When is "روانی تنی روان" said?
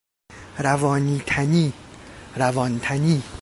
0.59-2.79